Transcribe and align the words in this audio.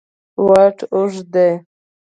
واټ 0.47 0.77
اوږد 0.95 1.25
دی. 1.33 1.49